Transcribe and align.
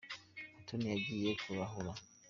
mutoni 0.55 0.85
yagiye 0.93 1.29
kurahura 1.41 1.91